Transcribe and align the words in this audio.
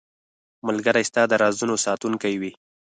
ملګری 0.67 1.03
ستا 1.09 1.21
د 1.27 1.33
رازونو 1.43 1.75
ساتونکی 1.85 2.33
وي. 2.41 2.51